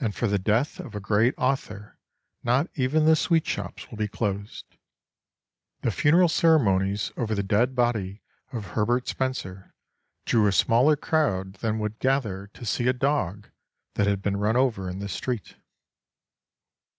[0.00, 1.98] And for the death of a great author
[2.42, 4.64] not even the sweet shops will be closed.
[5.82, 9.74] The funeral ceremonies over the dead body of Herbert Spencer
[10.24, 13.50] drew a smaller crowd than would gather to see a dog
[13.92, 15.54] that had been run over in the street.